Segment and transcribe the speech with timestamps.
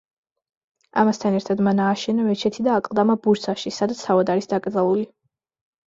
[1.01, 5.11] ამასთან ერთად მან ააშენა მეჩეთი და აკლდამა ბურსაში, სადაც თავად არის დაკრძალული.